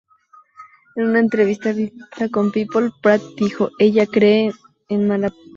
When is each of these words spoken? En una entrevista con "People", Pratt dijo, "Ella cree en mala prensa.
En 0.95 1.09
una 1.09 1.19
entrevista 1.19 1.75
con 2.33 2.51
"People", 2.51 2.89
Pratt 3.03 3.21
dijo, 3.37 3.69
"Ella 3.77 4.07
cree 4.07 4.51
en 4.89 5.07
mala 5.07 5.29
prensa. 5.29 5.49